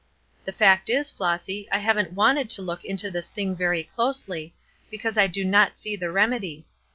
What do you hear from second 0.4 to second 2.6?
The fact is, Flossy, I haven't wanted